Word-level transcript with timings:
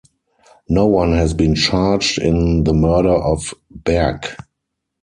No 0.67 0.87
one 0.87 1.13
has 1.13 1.35
been 1.35 1.53
charged 1.53 2.17
in 2.17 2.63
the 2.63 2.73
murder 2.73 3.13
of 3.13 3.53
Berg. 3.69 4.25